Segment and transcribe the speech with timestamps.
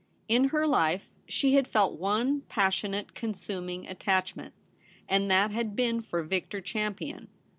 [0.27, 4.55] In her life she had felt one passionate, consuming attachment;
[5.07, 7.27] and that had been for Victor Champion.